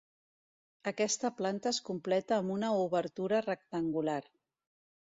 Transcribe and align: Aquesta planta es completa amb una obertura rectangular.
Aquesta 0.91 1.31
planta 1.41 1.71
es 1.75 1.81
completa 1.91 2.41
amb 2.41 2.55
una 2.57 2.73
obertura 2.87 3.45
rectangular. 3.51 4.23